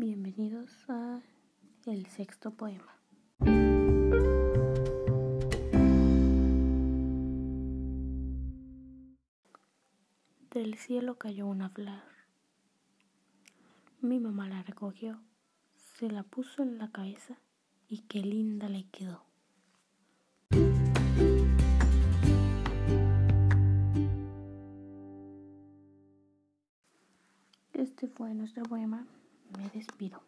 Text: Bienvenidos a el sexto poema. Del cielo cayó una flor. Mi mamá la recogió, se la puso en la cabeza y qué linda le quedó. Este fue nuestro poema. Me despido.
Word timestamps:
Bienvenidos 0.00 0.70
a 0.88 1.20
el 1.86 2.06
sexto 2.06 2.52
poema. 2.52 2.94
Del 10.52 10.76
cielo 10.76 11.18
cayó 11.18 11.48
una 11.48 11.68
flor. 11.70 12.04
Mi 14.00 14.20
mamá 14.20 14.46
la 14.48 14.62
recogió, 14.62 15.18
se 15.74 16.08
la 16.08 16.22
puso 16.22 16.62
en 16.62 16.78
la 16.78 16.92
cabeza 16.92 17.36
y 17.88 18.02
qué 18.02 18.20
linda 18.20 18.68
le 18.68 18.88
quedó. 18.92 19.24
Este 27.72 28.06
fue 28.06 28.32
nuestro 28.34 28.62
poema. 28.62 29.04
Me 29.50 29.68
despido. 29.70 30.27